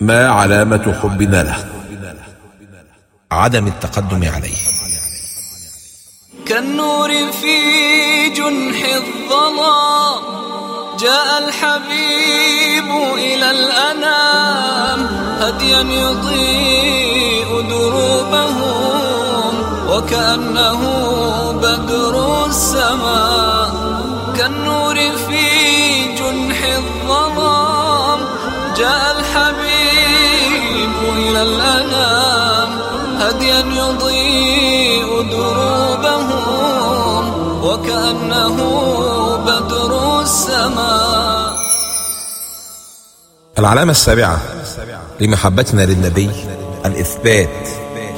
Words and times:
ما 0.00 0.28
علامة 0.28 0.94
حبنا 1.02 1.42
له. 1.42 1.64
عدم 3.32 3.66
التقدم 3.66 4.30
عليه. 4.34 4.56
كالنور 6.46 7.32
في 7.32 8.28
جنح 8.28 8.84
الظلام 8.94 10.22
جاء 11.00 11.48
الحبيب 11.48 12.88
إلى 13.14 13.50
الأنام 13.50 15.06
هديا 15.40 15.80
يضيء 15.80 17.60
دروبهم 17.70 19.54
وكأنه 19.88 20.82
بدر 21.52 22.46
السماء. 22.46 23.57
السماء. 40.28 41.56
العلامة 43.58 43.90
السابعة 43.90 44.40
لمحبتنا 45.20 45.82
للنبي 45.82 46.30
الإثبات 46.86 47.68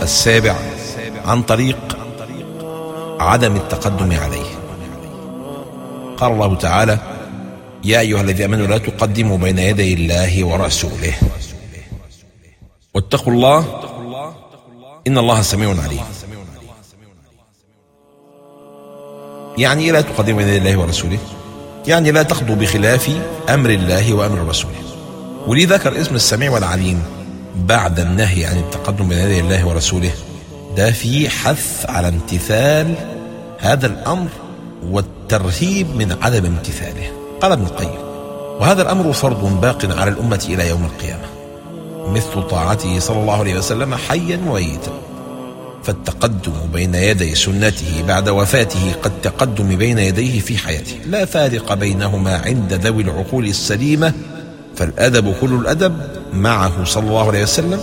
السابع 0.02 0.56
عن 1.24 1.42
طريق 1.42 1.78
عدم 3.20 3.56
التقدم 3.56 4.12
عليه. 4.12 4.50
قال 6.16 6.32
الله 6.32 6.54
تعالى 6.56 6.98
يا 7.84 8.00
أيها 8.00 8.20
الذين 8.20 8.44
آمنوا 8.44 8.66
لا 8.66 8.78
تقدموا 8.78 9.38
بين 9.38 9.58
يدي 9.58 9.94
الله 9.94 10.44
ورسوله 10.44 11.14
واتقوا 12.94 13.32
الله 13.32 13.58
إن 15.06 15.18
الله 15.18 15.42
سميع 15.42 15.68
عليم. 15.68 16.04
يعني 19.58 19.84
إيه 19.84 19.92
لا 19.92 20.00
تقدموا 20.00 20.38
بين 20.38 20.48
يدي 20.48 20.58
الله 20.58 20.76
ورسوله؟ 20.76 21.18
يعني 21.86 22.10
لا 22.10 22.22
تخضوا 22.22 22.56
بخلاف 22.56 23.10
أمر 23.48 23.70
الله 23.70 24.14
وأمر 24.14 24.48
رسوله. 24.48 24.74
وليه 25.46 25.66
ذكر 25.66 26.00
اسم 26.00 26.14
السميع 26.14 26.50
والعليم 26.50 27.02
بعد 27.56 28.00
النهي 28.00 28.44
عن 28.44 28.58
التقدم 28.58 29.08
بين 29.08 29.18
يدي 29.18 29.40
الله 29.40 29.66
ورسوله 29.66 30.10
ده 30.76 30.90
في 30.90 31.28
حث 31.28 31.86
على 31.90 32.08
امتثال 32.08 32.94
هذا 33.58 33.86
الأمر 33.86 34.28
والترهيب 34.90 35.96
من 35.96 36.16
عدم 36.22 36.46
امتثاله. 36.46 37.12
قال 37.40 37.52
ابن 37.52 37.64
القيم 37.64 37.98
وهذا 38.60 38.82
الأمر 38.82 39.12
فرض 39.12 39.60
باق 39.60 39.98
على 39.98 40.10
الأمة 40.10 40.46
إلى 40.48 40.68
يوم 40.68 40.84
القيامة 40.84 41.24
مثل 42.06 42.42
طاعته 42.42 42.98
صلى 42.98 43.20
الله 43.20 43.38
عليه 43.38 43.58
وسلم 43.58 43.94
حيا 43.94 44.40
وميتا. 44.46 44.92
فالتقدم 45.84 46.52
بين 46.72 46.94
يدي 46.94 47.34
سنته 47.34 48.04
بعد 48.08 48.28
وفاته 48.28 48.92
قد 49.02 49.12
تقدم 49.22 49.76
بين 49.76 49.98
يديه 49.98 50.40
في 50.40 50.58
حياته. 50.58 50.96
لا 51.06 51.24
فارق 51.24 51.74
بينهما 51.74 52.36
عند 52.36 52.72
ذوي 52.72 53.02
العقول 53.02 53.46
السليمة 53.46 54.12
فالأدب 54.76 55.34
كل 55.40 55.54
الأدب 55.54 55.96
معه 56.32 56.84
صلى 56.84 57.08
الله 57.08 57.28
عليه 57.28 57.42
وسلم 57.42 57.80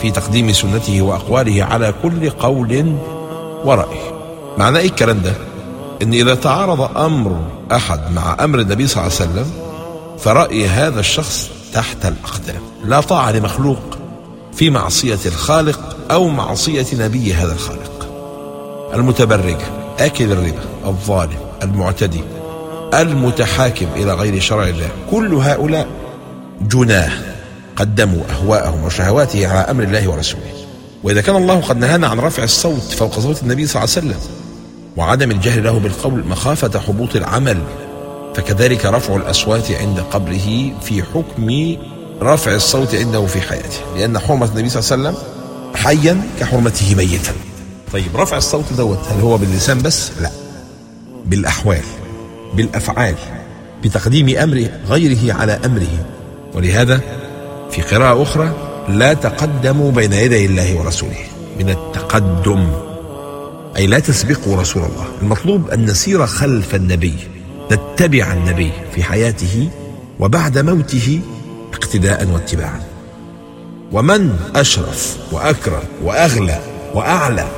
في 0.00 0.10
تقديم 0.10 0.52
سنته 0.52 1.02
وأقواله 1.02 1.64
على 1.64 1.94
كل 2.02 2.30
قول 2.30 2.96
ورأي. 3.64 4.00
معنى 4.58 4.78
إيه 4.78 4.86
الكلام 4.88 5.20
ده؟ 5.20 5.32
إن 6.02 6.12
إذا 6.12 6.34
تعارض 6.34 6.96
أمر 6.96 7.40
أحد 7.72 8.00
مع 8.14 8.36
أمر 8.40 8.58
النبي 8.60 8.86
صلى 8.86 9.02
الله 9.02 9.16
عليه 9.20 9.30
وسلم 9.30 9.52
فرأي 10.18 10.66
هذا 10.66 11.00
الشخص 11.00 11.50
تحت 11.74 12.06
الأقدام. 12.06 12.62
لا 12.84 13.00
طاعة 13.00 13.32
لمخلوق 13.32 13.98
في 14.54 14.70
معصية 14.70 15.18
الخالق 15.26 15.96
أو 16.10 16.28
معصية 16.28 16.86
نبي 16.92 17.34
هذا 17.34 17.52
الخالق. 17.52 18.08
المتبرج 18.94 19.56
آكل 19.98 20.32
الربا 20.32 20.64
الظالم 20.84 21.38
المعتدي 21.62 22.20
المتحاكم 22.94 23.86
إلى 23.96 24.14
غير 24.14 24.40
شرع 24.40 24.68
الله. 24.68 24.88
كل 25.10 25.34
هؤلاء 25.34 25.86
جناه 26.60 27.12
قدموا 27.76 28.22
أهواءهم 28.30 28.84
وشهواتهم 28.84 29.50
على 29.50 29.58
أمر 29.58 29.82
الله 29.82 30.08
ورسوله. 30.08 30.52
وإذا 31.02 31.20
كان 31.20 31.36
الله 31.36 31.60
قد 31.60 31.76
نهانا 31.78 32.06
عن 32.06 32.20
رفع 32.20 32.42
الصوت 32.42 32.82
فوق 32.82 33.20
صوت 33.20 33.42
النبي 33.42 33.66
صلى 33.66 33.82
الله 33.82 33.94
عليه 33.96 34.06
وسلم 34.06 34.20
وعدم 34.96 35.30
الجهل 35.30 35.64
له 35.64 35.78
بالقول 35.78 36.24
مخافة 36.26 36.80
حبوط 36.80 37.16
العمل 37.16 37.58
فكذلك 38.34 38.86
رفع 38.86 39.16
الأصوات 39.16 39.70
عند 39.70 40.00
قبره 40.00 40.72
في 40.82 41.02
حكم 41.02 41.76
رفع 42.22 42.54
الصوت 42.54 42.94
عنده 42.94 43.26
في 43.26 43.40
حياته 43.40 43.78
لأن 43.96 44.18
حرمة 44.18 44.46
النبي 44.46 44.68
صلى 44.68 44.96
الله 44.96 45.08
عليه 45.08 45.18
وسلم 45.18 45.32
حيا 45.74 46.22
كحرمته 46.40 46.94
ميتا. 46.94 47.32
طيب 47.92 48.16
رفع 48.16 48.36
الصوت 48.36 48.72
دوت 48.72 48.98
هل 48.98 49.20
هو 49.20 49.36
باللسان 49.36 49.82
بس؟ 49.82 50.10
لا. 50.20 50.30
بالأحوال 51.26 51.82
بالأفعال 52.54 53.14
بتقديم 53.84 54.38
أمر 54.38 54.68
غيره 54.88 55.34
على 55.34 55.58
أمره. 55.64 56.06
ولهذا 56.54 57.00
في 57.70 57.82
قراءة 57.82 58.22
أخرى 58.22 58.54
لا 58.88 59.14
تقدموا 59.14 59.92
بين 59.92 60.12
يدي 60.12 60.46
الله 60.46 60.78
ورسوله. 60.78 61.24
من 61.60 61.70
التقدم. 61.70 62.68
أي 63.76 63.86
لا 63.86 63.98
تسبقوا 63.98 64.56
رسول 64.56 64.82
الله. 64.82 65.06
المطلوب 65.22 65.70
أن 65.70 65.84
نسير 65.84 66.26
خلف 66.26 66.74
النبي 66.74 67.14
نتبع 67.72 68.32
النبي 68.32 68.72
في 68.94 69.02
حياته 69.02 69.68
وبعد 70.20 70.58
موته 70.58 71.20
اقتداء 71.92 72.28
واتباعا. 72.32 72.80
ومن 73.92 74.36
أشرف 74.56 75.16
وأكرم 75.32 75.82
وأغلى 76.04 76.60
وأعلى 76.94 77.48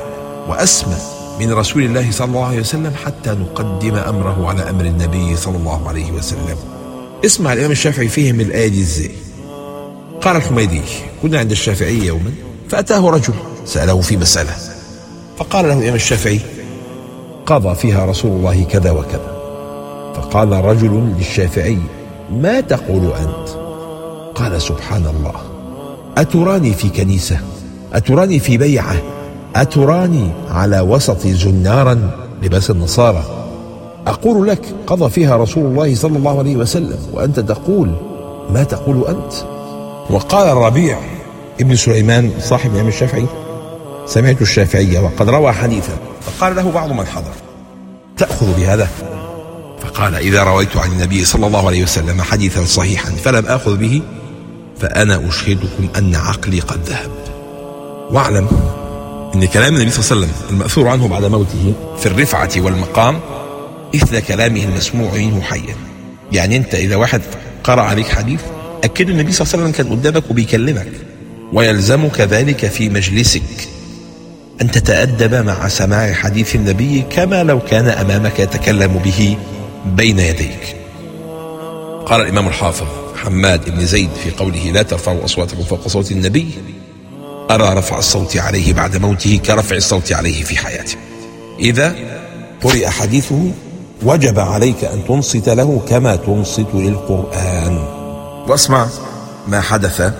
وأسمى 0.47 0.95
من 1.39 1.53
رسول 1.53 1.83
الله 1.83 2.11
صلى 2.11 2.27
الله 2.27 2.45
عليه 2.45 2.59
وسلم 2.59 2.93
حتى 3.05 3.29
نقدم 3.29 3.95
أمره 3.95 4.49
على 4.49 4.69
أمر 4.69 4.85
النبي 4.85 5.35
صلى 5.35 5.57
الله 5.57 5.89
عليه 5.89 6.11
وسلم. 6.11 6.57
اسمع 7.25 7.53
الإمام 7.53 7.71
الشافعي 7.71 8.07
فهم 8.07 8.41
الآية 8.41 8.67
دي 8.67 8.81
إزاي 8.81 9.11
قال 10.21 10.35
الحميدي 10.35 10.81
كنا 11.21 11.39
عند 11.39 11.51
الشافعي 11.51 12.05
يوما 12.05 12.31
فأتاه 12.69 13.09
رجل 13.09 13.33
سأله 13.65 14.01
في 14.01 14.17
مسألة. 14.17 14.55
فقال 15.37 15.65
له 15.65 15.73
الإمام 15.73 15.95
الشافعي 15.95 16.39
قضى 17.45 17.75
فيها 17.75 18.05
رسول 18.05 18.31
الله 18.31 18.63
كذا 18.63 18.91
وكذا. 18.91 19.35
فقال 20.15 20.51
رجل 20.51 21.13
للشافعي 21.17 21.79
ما 22.31 22.61
تقول 22.61 23.11
أنت؟ 23.11 23.64
قال 24.35 24.61
سبحان 24.61 25.05
الله 25.05 25.33
أتراني 26.17 26.73
في 26.73 26.89
كنيسة؟ 26.89 27.39
أتراني 27.93 28.39
في 28.39 28.57
بيعة؟ 28.57 28.95
أتراني 29.55 30.31
على 30.49 30.79
وسط 30.79 31.27
زنارا 31.27 32.11
لباس 32.43 32.71
النصارى؟ 32.71 33.23
أقول 34.07 34.47
لك 34.47 34.61
قضى 34.87 35.09
فيها 35.09 35.37
رسول 35.37 35.65
الله 35.65 35.95
صلى 35.95 36.17
الله 36.17 36.39
عليه 36.39 36.55
وسلم 36.55 36.97
وأنت 37.13 37.39
تقول 37.39 37.95
ما 38.49 38.63
تقول 38.63 39.05
أنت؟ 39.07 39.33
وقال 40.09 40.47
الربيع 40.47 40.99
ابن 41.61 41.75
سليمان 41.75 42.31
صاحب 42.39 42.71
الإمام 42.71 42.87
الشافعي 42.87 43.25
سمعت 44.05 44.41
الشافعية 44.41 44.99
وقد 44.99 45.29
روى 45.29 45.51
حديثا 45.51 45.93
فقال 46.21 46.55
له 46.55 46.71
بعض 46.71 46.91
من 46.91 47.05
حضر 47.05 47.33
تأخذ 48.17 48.59
بهذا؟ 48.59 48.87
فقال 49.79 50.15
إذا 50.15 50.43
رويت 50.43 50.77
عن 50.77 50.91
النبي 50.91 51.25
صلى 51.25 51.47
الله 51.47 51.67
عليه 51.67 51.83
وسلم 51.83 52.21
حديثا 52.21 52.65
صحيحا 52.65 53.09
فلم 53.11 53.45
آخذ 53.45 53.77
به 53.77 54.01
فأنا 54.79 55.29
أشهدكم 55.29 55.89
أن 55.97 56.15
عقلي 56.15 56.59
قد 56.59 56.79
ذهب. 56.85 57.11
واعلم 58.11 58.47
أن 59.35 59.45
كلام 59.45 59.75
النبي 59.75 59.91
صلى 59.91 59.99
الله 59.99 60.27
عليه 60.27 60.35
وسلم 60.35 60.49
المأثور 60.49 60.87
عنه 60.87 61.07
بعد 61.07 61.25
موته 61.25 61.73
في 61.99 62.05
الرفعة 62.05 62.49
والمقام 62.57 63.19
مثل 63.93 64.19
كلامه 64.19 64.63
المسموع 64.63 65.13
منه 65.13 65.41
حيا 65.41 65.75
يعني 66.31 66.57
أنت 66.57 66.75
إذا 66.75 66.95
واحد 66.95 67.21
قرأ 67.63 67.81
عليك 67.81 68.07
حديث 68.07 68.41
أكد 68.83 69.09
النبي 69.09 69.31
صلى 69.31 69.45
الله 69.45 69.53
عليه 69.53 69.63
وسلم 69.63 69.83
كان 69.83 69.99
قدامك 69.99 70.23
وبيكلمك 70.29 70.91
ويلزمك 71.53 72.21
ذلك 72.21 72.65
في 72.65 72.89
مجلسك. 72.89 73.67
أن 74.61 74.71
تتأدب 74.71 75.45
مع 75.45 75.67
سماع 75.67 76.13
حديث 76.13 76.55
النبي 76.55 77.03
كما 77.09 77.43
لو 77.43 77.59
كان 77.59 77.87
أمامك 77.87 78.39
يتكلم 78.39 79.01
به 79.03 79.37
بين 79.85 80.19
يديك. 80.19 80.75
قال 82.05 82.21
الإمام 82.21 82.47
الحافظ 82.47 83.04
حماد 83.25 83.69
بن 83.69 83.85
زيد 83.85 84.09
في 84.23 84.31
قوله 84.31 84.71
لا 84.71 84.81
ترفعوا 84.81 85.25
أصواتكم 85.25 85.63
فوق 85.63 85.87
صوت 85.87 86.11
النبي 86.11 86.47
أرى 87.51 87.77
رفع 87.77 87.97
الصوت 87.97 88.37
عليه 88.37 88.73
بعد 88.73 88.97
موته 88.97 89.39
كرفع 89.45 89.75
الصوت 89.75 90.13
عليه 90.13 90.43
في 90.43 90.57
حياته. 90.57 90.95
إذا 91.59 91.95
قرئ 92.63 92.87
حديثه 92.87 93.51
وجب 94.03 94.39
عليك 94.39 94.83
أن 94.83 95.05
تنصت 95.07 95.49
له 95.49 95.81
كما 95.89 96.15
تنصت 96.15 96.67
للقرآن. 96.73 97.77
واسمع 98.47 98.87
ما 99.47 99.61
حدث 99.61 100.13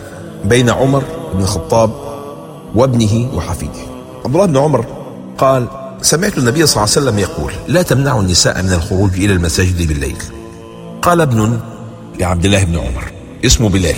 بين 0.45 0.69
عمر 0.69 1.03
بن 1.33 1.41
الخطاب 1.41 1.91
وابنه 2.75 3.29
وحفيده. 3.33 3.85
عبد 4.25 4.35
الله 4.35 4.45
بن 4.45 4.57
عمر 4.57 4.85
قال 5.37 5.67
سمعت 6.01 6.37
النبي 6.37 6.65
صلى 6.65 6.83
الله 6.83 6.95
عليه 6.95 7.07
وسلم 7.07 7.19
يقول 7.19 7.53
لا 7.67 7.81
تمنعوا 7.81 8.21
النساء 8.21 8.63
من 8.63 8.73
الخروج 8.73 9.13
إلى 9.13 9.33
المساجد 9.33 9.87
بالليل. 9.87 10.17
قال 11.01 11.21
ابن 11.21 11.59
لعبد 12.19 12.45
الله 12.45 12.63
بن 12.63 12.77
عمر. 12.77 13.11
اسمه 13.45 13.69
بلال. 13.69 13.95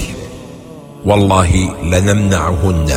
والله 1.05 1.69
لنمنعهن 1.83 2.89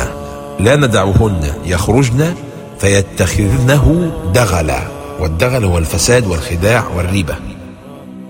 لا 0.59 0.75
ندعهن 0.75 1.53
يخرجن 1.65 2.33
فيتخذنه 2.79 4.11
دغلا. 4.33 4.81
والدغل 5.19 5.63
هو 5.65 5.77
الفساد 5.77 6.27
والخداع 6.27 6.87
والريبة. 6.95 7.35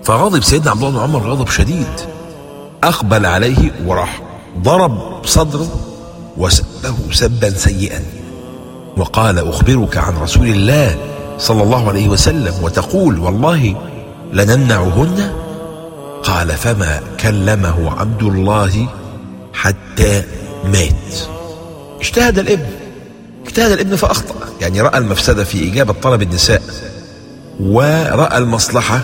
فغضب 0.04 0.42
سيدنا 0.42 0.70
عبد 0.70 0.82
الله 0.82 0.90
بن 0.90 1.02
عمر 1.02 1.30
غضب 1.30 1.48
شديد. 1.48 2.00
أقبل 2.84 3.26
عليه 3.26 3.70
وراح 3.86 4.22
ضرب 4.58 5.24
صدره 5.24 5.68
وسبه 6.36 6.94
سبا 7.12 7.50
سيئا. 7.50 8.02
وقال 8.96 9.48
أخبرك 9.48 9.96
عن 9.96 10.16
رسول 10.16 10.46
الله 10.46 10.98
صلى 11.38 11.62
الله 11.62 11.88
عليه 11.88 12.08
وسلم 12.08 12.54
وتقول 12.62 13.18
والله 13.18 13.76
لنمنعهن 14.32 15.32
قال 16.22 16.52
فما 16.52 17.00
كلمه 17.20 18.00
عبد 18.00 18.22
الله 18.22 18.88
حتى 19.54 20.22
مات. 20.64 21.14
اجتهد 22.00 22.38
الابن 22.38 22.70
اجتهد 23.46 23.70
الابن 23.70 23.96
فأخطأ. 23.96 24.34
يعني 24.60 24.80
رأى 24.80 24.98
المفسدة 24.98 25.44
في 25.44 25.68
إجابة 25.72 25.92
طلب 25.92 26.22
النساء 26.22 26.62
ورأى 27.60 28.38
المصلحة 28.38 29.00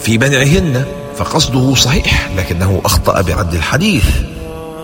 في 0.00 0.18
منعهن 0.18 0.84
فقصده 1.16 1.74
صحيح 1.74 2.30
لكنه 2.36 2.80
أخطأ 2.84 3.20
بعد 3.20 3.54
الحديث. 3.54 4.06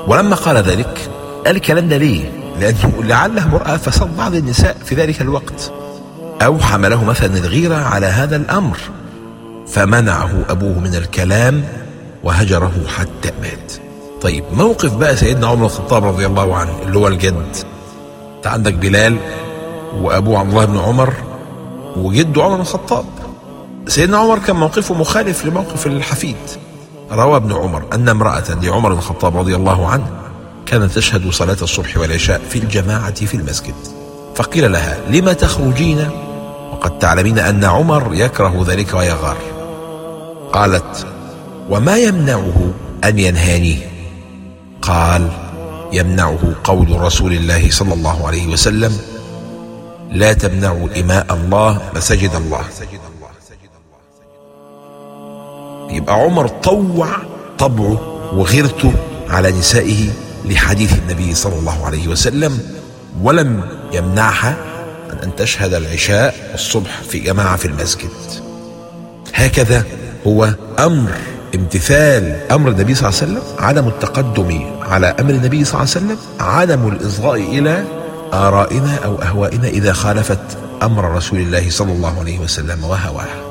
ولما 0.06 0.36
قال 0.36 0.56
ذلك 0.56 1.10
قال 1.46 1.56
الكلام 1.56 1.88
ده 1.88 1.96
ليه؟ 1.96 2.32
لأنه 2.60 2.92
لعله 3.02 3.56
رأى 3.56 3.78
فساد 3.78 4.16
بعض 4.16 4.34
النساء 4.34 4.76
في 4.84 4.94
ذلك 4.94 5.20
الوقت 5.20 5.72
أو 6.42 6.58
حمله 6.58 7.04
مثلا 7.04 7.38
الغيرة 7.38 7.76
على 7.76 8.06
هذا 8.06 8.36
الأمر. 8.36 8.78
فمنعه 9.68 10.44
أبوه 10.48 10.78
من 10.78 10.94
الكلام 10.94 11.64
وهجره 12.24 12.72
حتى 12.96 13.30
مات. 13.42 13.72
طيب 14.20 14.44
موقف 14.52 14.96
بقى 14.96 15.16
سيدنا 15.16 15.46
عمر 15.46 15.66
الخطاب 15.66 16.04
رضي 16.04 16.26
الله 16.26 16.56
عنه 16.56 16.72
اللي 16.82 16.98
هو 16.98 17.08
الجد. 17.08 17.56
انت 18.36 18.46
عندك 18.46 18.74
بلال 18.74 19.16
وابوه 20.00 20.38
عبد 20.38 20.50
الله 20.50 20.64
بن 20.64 20.78
عمر 20.78 21.14
وجده 21.96 22.42
عمر 22.42 22.54
بن 22.54 22.60
الخطاب. 22.60 23.04
سيدنا 23.86 24.18
عمر 24.18 24.38
كان 24.38 24.56
موقفه 24.56 24.94
مخالف 24.94 25.46
لموقف 25.46 25.86
الحفيد. 25.86 26.36
روى 27.12 27.36
ابن 27.36 27.52
عمر 27.52 27.84
أن 27.92 28.08
امرأة 28.08 28.44
لعمر 28.62 28.92
بن 28.92 28.98
الخطاب 28.98 29.36
رضي 29.36 29.56
الله 29.56 29.88
عنه 29.88 30.06
كانت 30.66 30.92
تشهد 30.92 31.30
صلاة 31.30 31.56
الصبح 31.62 31.96
والعشاء 31.96 32.40
في 32.50 32.58
الجماعة 32.58 33.14
في 33.14 33.34
المسجد. 33.34 33.74
فقيل 34.34 34.72
لها 34.72 34.98
لم 35.10 35.32
تخرجين؟ 35.32 36.10
وقد 36.72 36.98
تعلمين 36.98 37.38
أن 37.38 37.64
عمر 37.64 38.10
يكره 38.14 38.64
ذلك 38.66 38.94
ويغار. 38.94 39.36
قالت 40.54 41.06
وما 41.70 41.96
يمنعه 41.96 42.74
أن 43.04 43.18
ينهانيه؟ 43.18 43.90
قال 44.82 45.28
يمنعه 45.92 46.38
قول 46.64 47.00
رسول 47.00 47.32
الله 47.32 47.70
صلى 47.70 47.94
الله 47.94 48.26
عليه 48.26 48.46
وسلم 48.46 48.98
لا 50.10 50.32
تمنعوا 50.32 50.88
إماء 51.00 51.34
الله 51.34 51.82
مساجد 51.96 52.30
الله. 52.34 52.60
يبقى 55.90 56.14
عمر 56.14 56.48
طوع 56.48 57.08
طبعه 57.58 58.00
وغيرته 58.34 58.92
على 59.28 59.52
نسائه 59.52 60.10
لحديث 60.44 60.98
النبي 60.98 61.34
صلى 61.34 61.58
الله 61.58 61.86
عليه 61.86 62.08
وسلم 62.08 62.58
ولم 63.22 63.64
يمنعها 63.92 64.56
عن 65.10 65.18
أن 65.18 65.36
تشهد 65.36 65.74
العشاء 65.74 66.48
والصبح 66.52 67.02
في 67.02 67.18
جماعة 67.18 67.56
في 67.56 67.64
المسجد. 67.64 68.10
هكذا 69.34 69.84
هو 70.26 70.54
أمر 70.78 71.10
امتثال 71.54 72.36
أمر 72.50 72.70
النبي 72.70 72.94
صلى 72.94 73.08
الله 73.08 73.20
عليه 73.20 73.32
وسلم 73.32 73.64
عدم 73.64 73.88
التقدم 73.88 74.70
على 74.82 75.06
أمر 75.06 75.30
النبي 75.30 75.64
صلى 75.64 75.74
الله 75.74 75.94
عليه 75.94 76.06
وسلم 76.06 76.18
عدم 76.40 76.88
الإصغاء 76.88 77.40
إلى 77.40 77.84
آرائنا 78.32 78.98
أو 79.04 79.22
أهوائنا 79.22 79.68
إذا 79.68 79.92
خالفت 79.92 80.38
أمر 80.82 81.10
رسول 81.10 81.38
الله 81.38 81.70
صلى 81.70 81.92
الله 81.92 82.20
عليه 82.20 82.38
وسلم 82.38 82.84
وهواه. 82.84 83.43